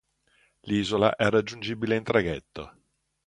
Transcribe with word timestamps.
L'isola 0.61 1.15
è 1.15 1.29
raggiungibile 1.29 1.95
in 1.95 2.01
traghetto. 2.01 2.75